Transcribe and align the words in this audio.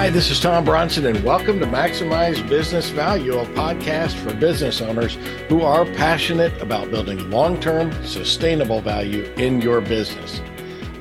Hi, 0.00 0.08
this 0.08 0.30
is 0.30 0.40
Tom 0.40 0.64
Bronson, 0.64 1.04
and 1.04 1.22
welcome 1.22 1.60
to 1.60 1.66
Maximize 1.66 2.48
Business 2.48 2.88
Value, 2.88 3.38
a 3.38 3.44
podcast 3.48 4.14
for 4.14 4.32
business 4.32 4.80
owners 4.80 5.16
who 5.50 5.60
are 5.60 5.84
passionate 5.84 6.58
about 6.62 6.90
building 6.90 7.30
long 7.30 7.60
term, 7.60 7.92
sustainable 8.02 8.80
value 8.80 9.24
in 9.36 9.60
your 9.60 9.82
business. 9.82 10.40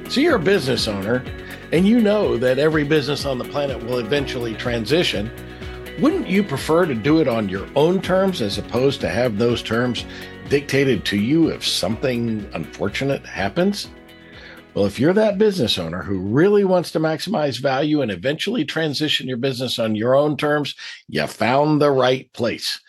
So, 0.09 0.19
you're 0.19 0.35
a 0.35 0.39
business 0.39 0.89
owner, 0.89 1.23
and 1.71 1.87
you 1.87 2.01
know 2.01 2.35
that 2.39 2.59
every 2.59 2.83
business 2.83 3.23
on 3.23 3.37
the 3.37 3.45
planet 3.45 3.81
will 3.81 3.99
eventually 3.99 4.53
transition. 4.53 5.31
Wouldn't 6.01 6.27
you 6.27 6.43
prefer 6.43 6.85
to 6.85 6.93
do 6.93 7.21
it 7.21 7.29
on 7.29 7.47
your 7.47 7.69
own 7.77 8.01
terms 8.01 8.41
as 8.41 8.57
opposed 8.57 8.99
to 8.99 9.07
have 9.07 9.37
those 9.37 9.63
terms 9.63 10.03
dictated 10.49 11.05
to 11.05 11.17
you 11.17 11.47
if 11.47 11.65
something 11.65 12.49
unfortunate 12.53 13.25
happens? 13.25 13.87
Well, 14.75 14.85
if 14.85 14.99
you're 14.99 15.13
that 15.13 15.39
business 15.39 15.79
owner 15.79 16.03
who 16.03 16.19
really 16.19 16.63
wants 16.63 16.91
to 16.91 16.99
maximize 16.99 17.59
value 17.59 18.01
and 18.01 18.11
eventually 18.11 18.63
transition 18.63 19.27
your 19.27 19.37
business 19.37 19.79
on 19.79 19.95
your 19.95 20.15
own 20.15 20.37
terms, 20.37 20.75
you 21.07 21.25
found 21.25 21.81
the 21.81 21.91
right 21.91 22.31
place. 22.33 22.79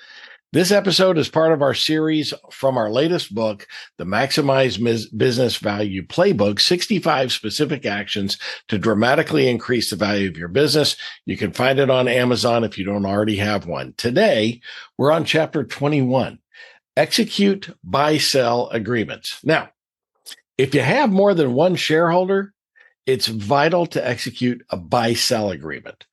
This 0.52 0.72
episode 0.72 1.16
is 1.16 1.28
part 1.28 1.52
of 1.52 1.62
our 1.62 1.74
series 1.74 2.34
from 2.50 2.76
our 2.76 2.90
latest 2.90 3.34
book, 3.34 3.66
The 3.96 4.04
Maximize 4.04 4.78
Business 5.16 5.56
Value 5.56 6.06
Playbook 6.06 6.60
65 6.60 7.32
Specific 7.32 7.86
Actions 7.86 8.36
to 8.68 8.76
Dramatically 8.76 9.48
Increase 9.48 9.90
the 9.90 9.96
Value 9.96 10.28
of 10.28 10.36
Your 10.36 10.48
Business. 10.48 10.96
You 11.24 11.36
can 11.36 11.52
find 11.52 11.78
it 11.78 11.88
on 11.88 12.08
Amazon 12.08 12.62
if 12.62 12.78
you 12.78 12.84
don't 12.84 13.06
already 13.06 13.36
have 13.36 13.66
one. 13.66 13.94
Today, 13.96 14.60
we're 14.98 15.12
on 15.12 15.24
chapter 15.24 15.64
21 15.64 16.40
Execute 16.96 17.70
Buy 17.82 18.18
Sell 18.18 18.68
Agreements. 18.68 19.40
Now, 19.44 19.70
if 20.60 20.74
you 20.74 20.82
have 20.82 21.10
more 21.10 21.32
than 21.32 21.54
one 21.54 21.74
shareholder, 21.74 22.52
it's 23.06 23.28
vital 23.28 23.86
to 23.86 24.06
execute 24.06 24.62
a 24.68 24.76
buy 24.76 25.14
sell 25.14 25.50
agreement. 25.50 26.04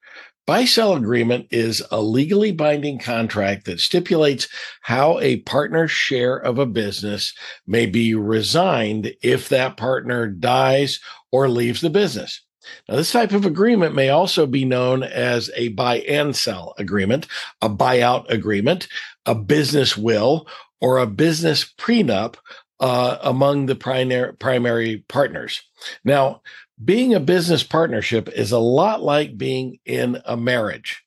Buy 0.46 0.64
sell 0.64 0.94
agreement 0.94 1.48
is 1.52 1.84
a 1.92 2.02
legally 2.02 2.54
binding 2.54 2.98
contract 2.98 3.66
that 3.66 3.82
stipulates 3.82 4.48
how 4.84 5.20
a 5.20 5.42
partner's 5.42 5.92
share 5.92 6.38
of 6.38 6.60
a 6.60 6.66
business 6.66 7.34
may 7.68 7.88
be 7.88 8.16
resigned 8.16 9.14
if 9.22 9.50
that 9.50 9.76
partner 9.76 10.28
dies 10.28 11.02
or 11.30 11.50
leaves 11.50 11.82
the 11.82 11.90
business. 11.90 12.42
Now, 12.88 12.96
this 12.96 13.12
type 13.12 13.34
of 13.34 13.46
agreement 13.46 13.96
may 13.96 14.08
also 14.10 14.48
be 14.48 14.64
known 14.64 15.04
as 15.04 15.52
a 15.58 15.70
buy 15.70 16.00
and 16.00 16.34
sell 16.34 16.74
agreement, 16.78 17.28
a 17.62 17.70
buyout 17.70 18.30
agreement, 18.30 18.88
a 19.26 19.36
business 19.36 19.98
will, 19.98 20.48
or 20.80 21.00
a 21.00 21.08
business 21.08 21.66
prenup 21.78 22.36
uh, 22.80 23.18
among 23.22 23.66
the 23.66 23.76
primary 23.76 24.34
primary 24.34 25.04
partners. 25.08 25.62
Now, 26.04 26.42
being 26.84 27.14
a 27.14 27.20
business 27.20 27.64
partnership 27.64 28.30
is 28.30 28.52
a 28.52 28.60
lot 28.60 29.02
like 29.02 29.38
being 29.38 29.80
in 29.86 30.22
a 30.26 30.38
marriage. 30.38 31.04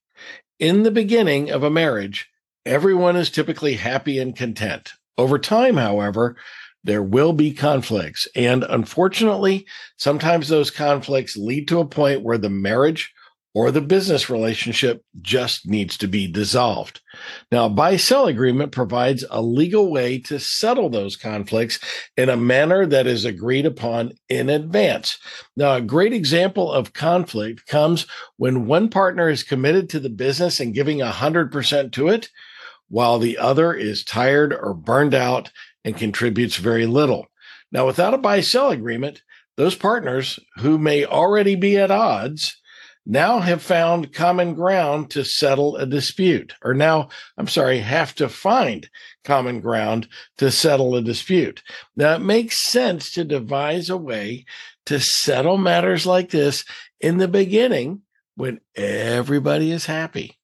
In 0.58 0.82
the 0.82 0.90
beginning 0.90 1.50
of 1.50 1.62
a 1.62 1.70
marriage, 1.70 2.28
everyone 2.66 3.16
is 3.16 3.30
typically 3.30 3.74
happy 3.74 4.18
and 4.18 4.36
content. 4.36 4.92
Over 5.16 5.38
time, 5.38 5.76
however, 5.76 6.36
there 6.82 7.02
will 7.02 7.32
be 7.32 7.52
conflicts. 7.52 8.26
And 8.34 8.64
unfortunately, 8.64 9.66
sometimes 9.96 10.48
those 10.48 10.70
conflicts 10.70 11.36
lead 11.36 11.68
to 11.68 11.78
a 11.78 11.86
point 11.86 12.22
where 12.22 12.38
the 12.38 12.50
marriage 12.50 13.12
or 13.52 13.70
the 13.70 13.80
business 13.80 14.30
relationship 14.30 15.02
just 15.20 15.66
needs 15.66 15.96
to 15.96 16.06
be 16.06 16.30
dissolved. 16.30 17.00
Now, 17.50 17.66
a 17.66 17.70
buy 17.70 17.96
sell 17.96 18.26
agreement 18.26 18.70
provides 18.70 19.24
a 19.28 19.42
legal 19.42 19.90
way 19.90 20.18
to 20.20 20.38
settle 20.38 20.88
those 20.88 21.16
conflicts 21.16 21.80
in 22.16 22.28
a 22.28 22.36
manner 22.36 22.86
that 22.86 23.08
is 23.08 23.24
agreed 23.24 23.66
upon 23.66 24.12
in 24.28 24.48
advance. 24.48 25.18
Now, 25.56 25.74
a 25.74 25.80
great 25.80 26.12
example 26.12 26.70
of 26.70 26.92
conflict 26.92 27.66
comes 27.66 28.06
when 28.36 28.66
one 28.66 28.88
partner 28.88 29.28
is 29.28 29.42
committed 29.42 29.90
to 29.90 30.00
the 30.00 30.10
business 30.10 30.60
and 30.60 30.74
giving 30.74 30.98
100% 30.98 31.92
to 31.92 32.08
it, 32.08 32.28
while 32.88 33.18
the 33.18 33.38
other 33.38 33.72
is 33.72 34.04
tired 34.04 34.52
or 34.52 34.74
burned 34.74 35.14
out 35.14 35.50
and 35.84 35.96
contributes 35.96 36.56
very 36.56 36.86
little. 36.86 37.26
Now, 37.72 37.86
without 37.86 38.14
a 38.14 38.18
buy 38.18 38.40
sell 38.42 38.70
agreement, 38.70 39.22
those 39.56 39.74
partners 39.74 40.38
who 40.56 40.78
may 40.78 41.04
already 41.04 41.54
be 41.54 41.76
at 41.76 41.90
odds 41.90 42.59
now 43.10 43.40
have 43.40 43.60
found 43.60 44.12
common 44.12 44.54
ground 44.54 45.10
to 45.10 45.24
settle 45.24 45.74
a 45.74 45.84
dispute, 45.84 46.54
or 46.62 46.74
now, 46.74 47.08
I'm 47.36 47.48
sorry, 47.48 47.80
have 47.80 48.14
to 48.14 48.28
find 48.28 48.88
common 49.24 49.60
ground 49.60 50.06
to 50.38 50.52
settle 50.52 50.94
a 50.94 51.02
dispute. 51.02 51.60
Now, 51.96 52.14
it 52.14 52.20
makes 52.20 52.70
sense 52.70 53.10
to 53.14 53.24
devise 53.24 53.90
a 53.90 53.96
way 53.96 54.44
to 54.86 55.00
settle 55.00 55.58
matters 55.58 56.06
like 56.06 56.30
this 56.30 56.64
in 57.00 57.18
the 57.18 57.26
beginning 57.26 58.02
when 58.36 58.60
everybody 58.76 59.72
is 59.72 59.86
happy. 59.86 60.38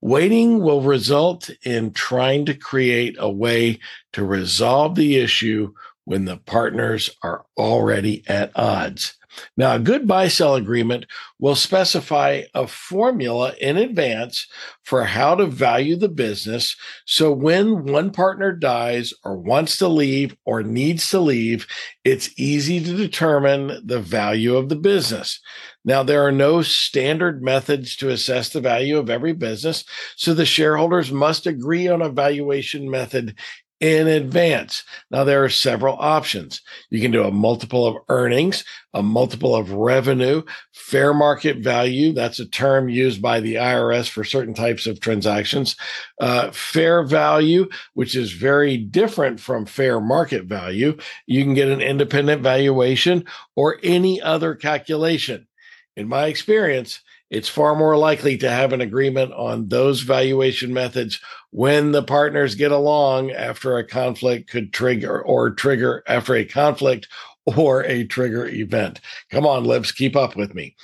Waiting 0.00 0.60
will 0.60 0.82
result 0.82 1.48
in 1.64 1.92
trying 1.92 2.44
to 2.46 2.54
create 2.54 3.14
a 3.20 3.30
way 3.30 3.78
to 4.14 4.24
resolve 4.24 4.96
the 4.96 5.18
issue 5.18 5.72
when 6.06 6.24
the 6.24 6.38
partners 6.38 7.08
are 7.22 7.46
already 7.56 8.24
at 8.26 8.50
odds. 8.56 9.16
Now, 9.56 9.74
a 9.74 9.80
good 9.80 10.06
buy 10.06 10.28
sell 10.28 10.54
agreement 10.54 11.06
will 11.38 11.54
specify 11.54 12.42
a 12.54 12.66
formula 12.66 13.54
in 13.60 13.76
advance 13.76 14.46
for 14.82 15.04
how 15.04 15.34
to 15.34 15.46
value 15.46 15.96
the 15.96 16.08
business. 16.08 16.76
So 17.06 17.32
when 17.32 17.84
one 17.84 18.10
partner 18.10 18.52
dies 18.52 19.12
or 19.24 19.36
wants 19.36 19.76
to 19.78 19.88
leave 19.88 20.36
or 20.44 20.62
needs 20.62 21.10
to 21.10 21.20
leave, 21.20 21.66
it's 22.04 22.30
easy 22.38 22.82
to 22.82 22.96
determine 22.96 23.80
the 23.84 24.00
value 24.00 24.56
of 24.56 24.68
the 24.68 24.76
business. 24.76 25.40
Now, 25.84 26.02
there 26.02 26.26
are 26.26 26.32
no 26.32 26.62
standard 26.62 27.42
methods 27.42 27.94
to 27.96 28.08
assess 28.08 28.48
the 28.48 28.60
value 28.60 28.96
of 28.96 29.10
every 29.10 29.34
business. 29.34 29.84
So 30.16 30.32
the 30.32 30.46
shareholders 30.46 31.12
must 31.12 31.46
agree 31.46 31.88
on 31.88 32.00
a 32.00 32.08
valuation 32.08 32.90
method 32.90 33.38
in 33.84 34.06
advance. 34.06 34.82
Now, 35.10 35.24
there 35.24 35.44
are 35.44 35.50
several 35.50 35.98
options. 35.98 36.62
You 36.88 37.02
can 37.02 37.10
do 37.10 37.22
a 37.22 37.30
multiple 37.30 37.86
of 37.86 37.96
earnings, 38.08 38.64
a 38.94 39.02
multiple 39.02 39.54
of 39.54 39.72
revenue, 39.72 40.42
fair 40.72 41.12
market 41.12 41.58
value. 41.58 42.14
That's 42.14 42.38
a 42.38 42.46
term 42.46 42.88
used 42.88 43.20
by 43.20 43.40
the 43.40 43.56
IRS 43.56 44.08
for 44.08 44.24
certain 44.24 44.54
types 44.54 44.86
of 44.86 45.00
transactions. 45.00 45.76
Uh, 46.18 46.50
fair 46.50 47.02
value, 47.02 47.68
which 47.92 48.16
is 48.16 48.32
very 48.32 48.78
different 48.78 49.38
from 49.38 49.66
fair 49.66 50.00
market 50.00 50.44
value. 50.44 50.96
You 51.26 51.44
can 51.44 51.52
get 51.52 51.68
an 51.68 51.82
independent 51.82 52.40
valuation 52.40 53.26
or 53.54 53.80
any 53.82 54.18
other 54.22 54.54
calculation. 54.54 55.46
In 55.94 56.08
my 56.08 56.24
experience, 56.24 57.02
it's 57.34 57.48
far 57.48 57.74
more 57.74 57.96
likely 57.96 58.36
to 58.38 58.48
have 58.48 58.72
an 58.72 58.80
agreement 58.80 59.32
on 59.32 59.66
those 59.66 60.02
valuation 60.02 60.72
methods 60.72 61.20
when 61.50 61.90
the 61.90 62.02
partners 62.02 62.54
get 62.54 62.70
along 62.70 63.32
after 63.32 63.76
a 63.76 63.84
conflict 63.84 64.48
could 64.48 64.72
trigger 64.72 65.20
or 65.20 65.50
trigger 65.50 66.04
after 66.06 66.36
a 66.36 66.44
conflict 66.44 67.08
or 67.44 67.84
a 67.86 68.04
trigger 68.04 68.46
event. 68.46 69.00
Come 69.30 69.48
on, 69.48 69.64
Libs, 69.64 69.90
keep 69.90 70.14
up 70.14 70.36
with 70.36 70.54
me. 70.54 70.76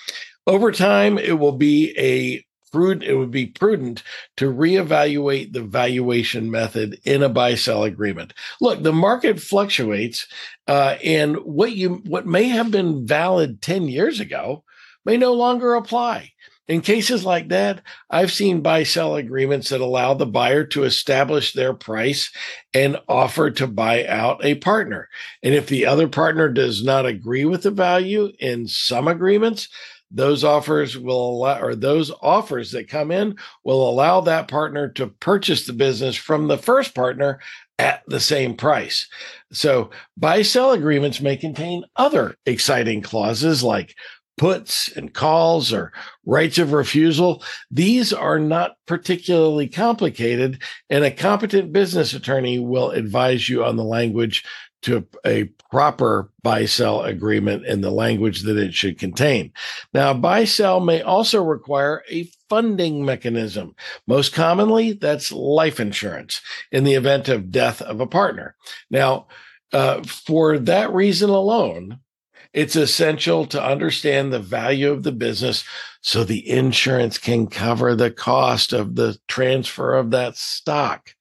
Over 0.48 0.72
time, 0.72 1.18
it 1.18 1.38
will 1.38 1.56
be 1.56 1.96
a 1.96 2.44
prudent, 2.72 3.04
it 3.04 3.14
would 3.14 3.30
be 3.30 3.46
prudent 3.46 4.02
to 4.36 4.52
reevaluate 4.52 5.52
the 5.52 5.62
valuation 5.62 6.50
method 6.50 6.98
in 7.04 7.22
a 7.22 7.28
buy 7.28 7.54
sell 7.54 7.84
agreement. 7.84 8.34
Look, 8.60 8.82
the 8.82 8.92
market 8.92 9.38
fluctuates, 9.40 10.26
uh, 10.66 10.96
and 11.04 11.36
what 11.36 11.76
you 11.76 12.02
what 12.06 12.26
may 12.26 12.48
have 12.48 12.72
been 12.72 13.06
valid 13.06 13.62
10 13.62 13.86
years 13.86 14.18
ago 14.18 14.64
may 15.04 15.16
no 15.16 15.32
longer 15.32 15.74
apply. 15.74 16.30
In 16.68 16.82
cases 16.82 17.24
like 17.24 17.48
that, 17.48 17.82
I've 18.10 18.30
seen 18.30 18.60
buy 18.60 18.84
sell 18.84 19.16
agreements 19.16 19.70
that 19.70 19.80
allow 19.80 20.14
the 20.14 20.24
buyer 20.24 20.62
to 20.66 20.84
establish 20.84 21.52
their 21.52 21.74
price 21.74 22.30
and 22.72 22.96
offer 23.08 23.50
to 23.50 23.66
buy 23.66 24.06
out 24.06 24.44
a 24.44 24.54
partner. 24.54 25.08
And 25.42 25.52
if 25.52 25.66
the 25.66 25.86
other 25.86 26.06
partner 26.06 26.48
does 26.48 26.84
not 26.84 27.06
agree 27.06 27.44
with 27.44 27.64
the 27.64 27.72
value 27.72 28.30
in 28.38 28.68
some 28.68 29.08
agreements, 29.08 29.68
those 30.12 30.44
offers 30.44 30.96
will 30.96 31.30
allow, 31.30 31.60
or 31.60 31.74
those 31.74 32.12
offers 32.22 32.70
that 32.70 32.88
come 32.88 33.10
in 33.10 33.36
will 33.64 33.88
allow 33.88 34.20
that 34.20 34.46
partner 34.46 34.88
to 34.90 35.08
purchase 35.08 35.66
the 35.66 35.72
business 35.72 36.14
from 36.14 36.46
the 36.46 36.58
first 36.58 36.94
partner 36.94 37.40
at 37.80 38.02
the 38.06 38.20
same 38.20 38.56
price. 38.56 39.08
So 39.52 39.90
buy 40.16 40.42
sell 40.42 40.72
agreements 40.72 41.20
may 41.20 41.36
contain 41.36 41.84
other 41.96 42.36
exciting 42.46 43.02
clauses 43.02 43.62
like 43.62 43.94
puts 44.40 44.90
and 44.96 45.12
calls 45.12 45.70
or 45.70 45.92
rights 46.24 46.56
of 46.56 46.72
refusal. 46.72 47.44
These 47.70 48.10
are 48.10 48.38
not 48.38 48.76
particularly 48.86 49.68
complicated, 49.68 50.62
and 50.88 51.04
a 51.04 51.10
competent 51.10 51.74
business 51.74 52.14
attorney 52.14 52.58
will 52.58 52.88
advise 52.90 53.50
you 53.50 53.62
on 53.62 53.76
the 53.76 53.84
language 53.84 54.42
to 54.80 55.06
a 55.26 55.44
proper 55.70 56.30
buy 56.42 56.64
sell 56.64 57.02
agreement 57.02 57.66
and 57.66 57.84
the 57.84 57.90
language 57.90 58.44
that 58.44 58.56
it 58.56 58.72
should 58.72 58.98
contain. 58.98 59.52
Now, 59.92 60.14
buy 60.14 60.44
sell 60.44 60.80
may 60.80 61.02
also 61.02 61.42
require 61.42 62.02
a 62.10 62.26
funding 62.48 63.04
mechanism. 63.04 63.74
Most 64.06 64.32
commonly, 64.32 64.92
that's 64.92 65.30
life 65.30 65.78
insurance 65.78 66.40
in 66.72 66.84
the 66.84 66.94
event 66.94 67.28
of 67.28 67.50
death 67.50 67.82
of 67.82 68.00
a 68.00 68.06
partner. 68.06 68.56
Now, 68.90 69.28
uh, 69.74 70.02
for 70.02 70.58
that 70.60 70.94
reason 70.94 71.28
alone, 71.28 72.00
it's 72.52 72.76
essential 72.76 73.46
to 73.46 73.62
understand 73.62 74.32
the 74.32 74.40
value 74.40 74.90
of 74.90 75.02
the 75.02 75.12
business 75.12 75.64
so 76.00 76.24
the 76.24 76.48
insurance 76.48 77.18
can 77.18 77.46
cover 77.46 77.94
the 77.94 78.10
cost 78.10 78.72
of 78.72 78.96
the 78.96 79.18
transfer 79.28 79.94
of 79.94 80.10
that 80.10 80.36
stock. 80.36 81.14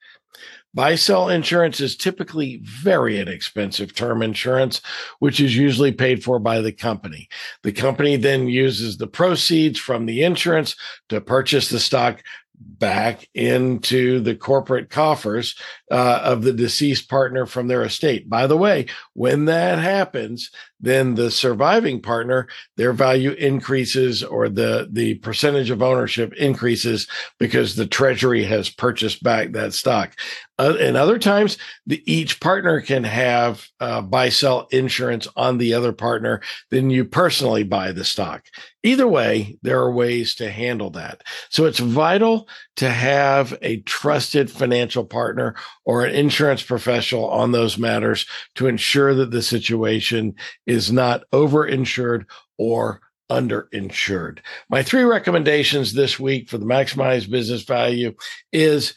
Buy 0.74 0.96
sell 0.96 1.30
insurance 1.30 1.80
is 1.80 1.98
typically 1.98 2.62
very 2.64 3.20
inexpensive 3.20 3.96
term 3.96 4.22
insurance, 4.22 4.82
which 5.18 5.40
is 5.40 5.58
usually 5.58 5.92
paid 5.92 6.24
for 6.24 6.38
by 6.38 6.62
the 6.62 6.72
company. 6.72 7.28
The 7.64 7.72
company 7.72 8.18
then 8.18 8.48
uses 8.48 8.98
the 8.98 9.08
proceeds 9.08 9.80
from 9.80 10.06
the 10.06 10.24
insurance 10.24 10.76
to 11.10 11.22
purchase 11.22 11.70
the 11.70 11.80
stock 11.80 12.22
back 12.60 13.28
into 13.34 14.20
the 14.20 14.36
corporate 14.36 14.90
coffers 14.90 15.56
uh, 15.92 16.22
of 16.24 16.44
the 16.44 16.54
deceased 16.54 17.10
partner 17.10 17.46
from 17.46 17.68
their 17.68 17.84
estate. 17.84 18.30
By 18.30 18.48
the 18.48 18.58
way, 18.58 18.88
when 19.14 19.46
that 19.46 19.80
happens, 19.80 20.52
then 20.80 21.16
the 21.16 21.32
surviving 21.32 22.02
partner, 22.02 22.48
their 22.78 22.94
value 22.94 23.32
increases 23.32 24.24
or 24.24 24.50
the, 24.50 24.88
the 24.92 25.16
percentage 25.16 25.70
of 25.70 25.82
ownership 25.82 26.34
increases 26.34 27.08
because 27.38 27.76
the 27.76 27.88
treasury 27.88 28.44
has 28.44 28.70
purchased 28.70 29.22
back 29.24 29.52
that 29.52 29.74
stock. 29.74 30.16
Uh, 30.58 30.76
and 30.80 30.98
other 30.98 31.18
times, 31.18 31.58
the, 31.86 32.04
each 32.06 32.42
partner 32.42 32.82
can 32.82 33.04
have 33.04 33.66
uh, 33.80 34.02
buy 34.02 34.28
sell 34.28 34.68
insurance 34.72 35.28
on 35.38 35.58
the 35.58 35.74
other 35.74 35.94
partner. 35.94 36.42
Then 36.70 36.90
you 36.90 37.06
personally 37.06 37.64
buy 37.64 37.94
the 37.94 38.04
stock. 38.04 38.46
Either 38.84 39.08
way, 39.08 39.58
there 39.62 39.80
are 39.80 39.92
ways 39.92 40.36
to 40.36 40.52
handle 40.52 40.90
that. 40.92 41.22
So 41.50 41.66
it's 41.66 41.80
vital 41.80 42.49
to 42.78 42.90
have 42.90 43.58
a 43.62 43.82
trusted 43.82 44.50
financial 44.50 45.06
partner 45.06 45.56
or 45.86 46.06
an 46.06 46.16
insurance 46.16 46.64
professional 46.64 47.30
on 47.30 47.52
those 47.52 47.78
matters 47.78 48.26
to 48.56 48.68
ensure 48.68 49.14
that 49.14 49.32
the 49.32 49.42
situation 49.42 50.36
is 50.66 50.92
not 50.92 51.24
overinsured 51.32 52.26
or 52.58 53.02
underinsured. 53.30 54.40
My 54.70 54.84
three 54.84 55.04
recommendations 55.04 55.94
this 55.94 56.20
week 56.20 56.50
for 56.50 56.58
the 56.58 56.66
maximize 56.66 57.30
business 57.30 57.64
value 57.64 58.14
is 58.52 58.94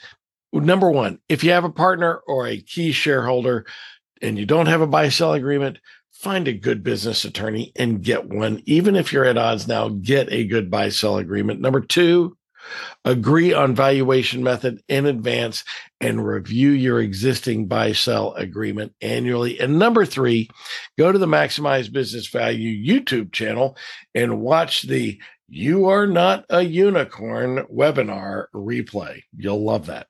number 0.52 0.90
one, 0.90 1.18
if 1.28 1.44
you 1.44 1.50
have 1.50 1.64
a 1.64 1.70
partner 1.70 2.22
or 2.26 2.46
a 2.46 2.60
key 2.60 2.92
shareholder 2.92 3.66
and 4.20 4.38
you 4.38 4.46
don't 4.46 4.66
have 4.66 4.80
a 4.80 4.86
buy 4.86 5.08
sell 5.08 5.32
agreement, 5.34 5.78
find 6.12 6.46
a 6.46 6.52
good 6.52 6.82
business 6.82 7.24
attorney 7.24 7.72
and 7.76 8.02
get 8.02 8.28
one. 8.28 8.62
Even 8.64 8.94
if 8.96 9.12
you're 9.12 9.24
at 9.24 9.36
odds 9.36 9.66
now, 9.66 9.88
get 9.88 10.32
a 10.32 10.46
good 10.46 10.70
buy 10.70 10.88
sell 10.88 11.18
agreement. 11.18 11.60
Number 11.60 11.80
two, 11.80 12.36
agree 13.04 13.52
on 13.52 13.74
valuation 13.74 14.42
method 14.42 14.82
in 14.88 15.06
advance 15.06 15.64
and 16.00 16.26
review 16.26 16.70
your 16.70 17.00
existing 17.00 17.66
buy 17.66 17.92
sell 17.92 18.34
agreement 18.34 18.94
annually. 19.00 19.58
And 19.60 19.78
number 19.78 20.04
three, 20.04 20.48
go 20.98 21.12
to 21.12 21.18
the 21.18 21.26
Maximize 21.26 21.92
Business 21.92 22.28
Value 22.28 22.72
YouTube 22.84 23.32
channel 23.32 23.76
and 24.14 24.40
watch 24.40 24.82
the 24.82 25.20
You 25.48 25.86
Are 25.88 26.06
Not 26.06 26.44
a 26.50 26.62
Unicorn 26.62 27.66
webinar 27.72 28.46
replay. 28.54 29.22
You'll 29.36 29.64
love 29.64 29.86
that. 29.86 30.06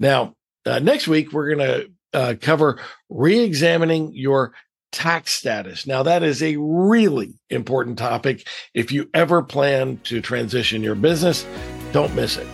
Now, 0.00 0.34
uh, 0.64 0.78
next 0.80 1.06
week, 1.06 1.32
we're 1.32 1.54
going 1.54 1.68
to 1.68 1.90
uh, 2.12 2.34
cover 2.40 2.80
re 3.08 3.40
examining 3.40 4.12
your 4.14 4.52
tax 4.92 5.32
status. 5.32 5.86
Now, 5.86 6.02
that 6.04 6.22
is 6.22 6.42
a 6.42 6.56
really 6.56 7.34
important 7.50 7.98
topic. 7.98 8.46
If 8.72 8.92
you 8.92 9.10
ever 9.12 9.42
plan 9.42 10.00
to 10.04 10.20
transition 10.20 10.82
your 10.82 10.94
business, 10.94 11.44
don't 11.92 12.14
miss 12.14 12.36
it. 12.36 12.46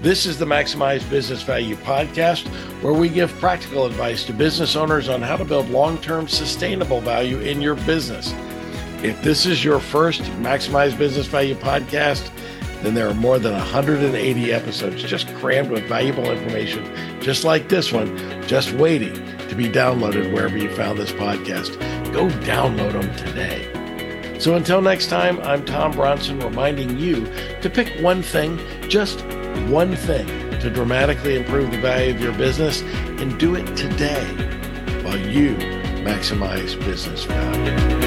This 0.00 0.26
is 0.26 0.38
the 0.38 0.44
Maximize 0.44 1.08
Business 1.10 1.42
Value 1.42 1.74
podcast, 1.76 2.46
where 2.82 2.92
we 2.92 3.08
give 3.08 3.32
practical 3.40 3.84
advice 3.84 4.24
to 4.24 4.32
business 4.32 4.76
owners 4.76 5.08
on 5.08 5.22
how 5.22 5.36
to 5.36 5.44
build 5.44 5.68
long 5.70 5.98
term 5.98 6.28
sustainable 6.28 7.00
value 7.00 7.40
in 7.40 7.60
your 7.60 7.74
business. 7.74 8.32
If 9.02 9.20
this 9.22 9.44
is 9.44 9.64
your 9.64 9.80
first 9.80 10.22
Maximize 10.42 10.96
Business 10.96 11.26
Value 11.26 11.56
podcast, 11.56 12.30
then 12.82 12.94
there 12.94 13.08
are 13.08 13.14
more 13.14 13.40
than 13.40 13.54
180 13.54 14.52
episodes 14.52 15.02
just 15.02 15.34
crammed 15.34 15.70
with 15.70 15.82
valuable 15.88 16.30
information, 16.30 16.84
just 17.20 17.42
like 17.42 17.68
this 17.68 17.92
one, 17.92 18.16
just 18.46 18.72
waiting 18.74 19.14
to 19.48 19.54
be 19.56 19.68
downloaded 19.68 20.32
wherever 20.32 20.56
you 20.56 20.70
found 20.76 20.98
this 20.98 21.12
podcast. 21.12 21.72
Go 22.12 22.28
download 22.46 22.92
them 22.92 23.16
today. 23.16 23.77
So 24.38 24.54
until 24.54 24.80
next 24.80 25.08
time, 25.08 25.40
I'm 25.40 25.64
Tom 25.64 25.90
Bronson 25.90 26.38
reminding 26.38 26.96
you 26.96 27.26
to 27.60 27.68
pick 27.68 28.00
one 28.00 28.22
thing, 28.22 28.56
just 28.88 29.20
one 29.66 29.96
thing, 29.96 30.26
to 30.60 30.70
dramatically 30.70 31.36
improve 31.36 31.72
the 31.72 31.78
value 31.78 32.14
of 32.14 32.20
your 32.20 32.32
business 32.34 32.82
and 32.82 33.36
do 33.40 33.56
it 33.56 33.76
today 33.76 34.24
while 35.02 35.18
you 35.18 35.56
maximize 36.04 36.78
business 36.84 37.24
value. 37.24 37.97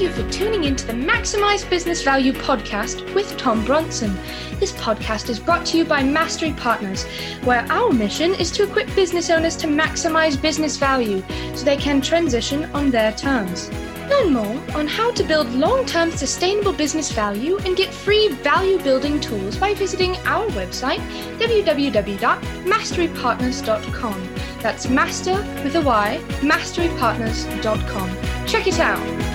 Thank 0.00 0.16
you 0.16 0.24
for 0.24 0.32
tuning 0.32 0.64
in 0.64 0.76
to 0.76 0.86
the 0.86 0.94
Maximize 0.94 1.68
Business 1.68 2.00
Value 2.00 2.32
podcast 2.32 3.14
with 3.14 3.36
Tom 3.36 3.62
Bronson. 3.66 4.16
This 4.58 4.72
podcast 4.72 5.28
is 5.28 5.38
brought 5.38 5.66
to 5.66 5.76
you 5.76 5.84
by 5.84 6.02
Mastery 6.02 6.54
Partners, 6.54 7.04
where 7.44 7.70
our 7.70 7.92
mission 7.92 8.34
is 8.36 8.50
to 8.52 8.62
equip 8.62 8.86
business 8.94 9.28
owners 9.28 9.56
to 9.56 9.66
maximize 9.66 10.40
business 10.40 10.78
value 10.78 11.22
so 11.54 11.66
they 11.66 11.76
can 11.76 12.00
transition 12.00 12.64
on 12.74 12.90
their 12.90 13.12
terms. 13.12 13.70
Learn 14.08 14.32
more 14.32 14.58
on 14.74 14.88
how 14.88 15.12
to 15.12 15.22
build 15.22 15.52
long 15.52 15.84
term 15.84 16.10
sustainable 16.10 16.72
business 16.72 17.12
value 17.12 17.58
and 17.58 17.76
get 17.76 17.92
free 17.92 18.28
value 18.28 18.78
building 18.78 19.20
tools 19.20 19.58
by 19.58 19.74
visiting 19.74 20.16
our 20.24 20.46
website, 20.52 21.00
www.masterypartners.com. 21.38 24.34
That's 24.62 24.88
master 24.88 25.36
with 25.62 25.76
a 25.76 25.82
Y, 25.82 26.18
masterypartners.com. 26.40 28.46
Check 28.46 28.66
it 28.66 28.80
out. 28.80 29.29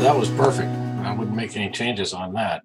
That 0.00 0.16
was 0.16 0.28
perfect. 0.30 0.70
I 1.04 1.12
wouldn't 1.12 1.36
make 1.36 1.56
any 1.56 1.70
changes 1.70 2.12
on 2.12 2.32
that. 2.34 2.56